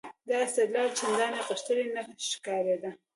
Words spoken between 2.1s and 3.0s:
ښکارېده.